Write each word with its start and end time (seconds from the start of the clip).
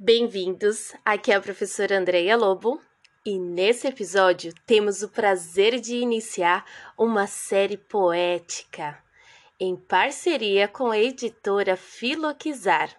Bem-vindos! 0.00 0.94
Aqui 1.04 1.32
é 1.32 1.34
a 1.34 1.40
professora 1.40 1.98
Andreia 1.98 2.36
Lobo 2.36 2.80
e 3.26 3.36
nesse 3.36 3.88
episódio 3.88 4.54
temos 4.64 5.02
o 5.02 5.08
prazer 5.08 5.80
de 5.80 5.96
iniciar 5.96 6.64
uma 6.96 7.26
série 7.26 7.76
poética 7.76 8.96
em 9.58 9.74
parceria 9.74 10.68
com 10.68 10.92
a 10.92 10.98
editora 10.98 11.76
Filoquizar. 11.76 12.96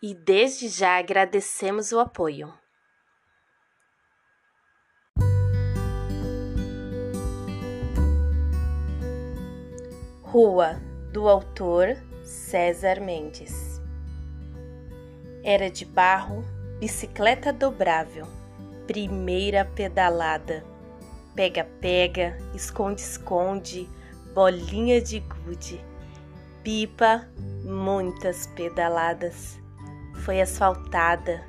E 0.00 0.14
desde 0.14 0.68
já 0.68 0.96
agradecemos 0.96 1.90
o 1.90 1.98
apoio. 1.98 2.54
Rua, 10.22 10.80
do 11.12 11.28
autor 11.28 11.96
César 12.22 13.00
Mendes. 13.00 13.77
Era 15.50 15.70
de 15.70 15.86
barro, 15.86 16.44
bicicleta 16.78 17.54
dobrável, 17.54 18.26
primeira 18.86 19.64
pedalada. 19.64 20.62
Pega-pega, 21.34 22.36
esconde-esconde, 22.54 23.88
bolinha 24.34 25.00
de 25.00 25.20
gude. 25.20 25.82
Pipa, 26.62 27.26
muitas 27.64 28.46
pedaladas. 28.48 29.58
Foi 30.16 30.38
asfaltada, 30.38 31.42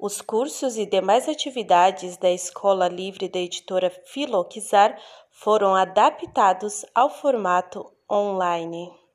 Os 0.00 0.20
cursos 0.20 0.78
e 0.78 0.86
demais 0.86 1.28
atividades 1.28 2.16
da 2.16 2.30
Escola 2.30 2.86
Livre 2.86 3.28
da 3.28 3.40
Editora 3.40 3.90
Filoquizar 4.06 4.96
foram 5.28 5.74
adaptados 5.74 6.86
ao 6.94 7.10
formato 7.10 7.84
online. 8.08 9.07